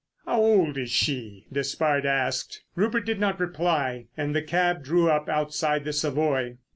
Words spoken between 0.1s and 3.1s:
"How old is she?" Despard asked. Rupert